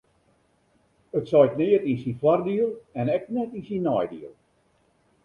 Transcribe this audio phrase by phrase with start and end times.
[1.19, 4.33] It seit neat yn syn foardiel en ek net yn syn neidiel.